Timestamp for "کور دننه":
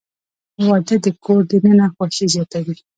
1.23-1.85